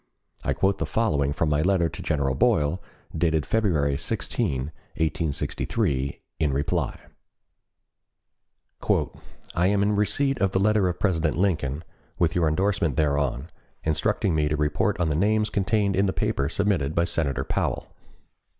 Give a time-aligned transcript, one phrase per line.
[0.43, 2.81] I quote the following from my letter to General Boyle,
[3.15, 6.99] dated February 16, 1863, in reply:
[9.53, 11.83] "I am in receipt of the letter of President Lincoln,
[12.17, 13.51] with your endorsement thereon,
[13.83, 17.95] instructing me to report on the names contained in the paper submitted by Senator Powell.